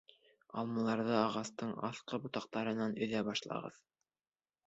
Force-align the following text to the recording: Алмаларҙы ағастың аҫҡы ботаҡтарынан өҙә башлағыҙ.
Алмаларҙы 0.59 1.11
ағастың 1.17 1.75
аҫҡы 1.89 2.19
ботаҡтарынан 2.23 2.97
өҙә 3.07 3.23
башлағыҙ. 3.29 3.77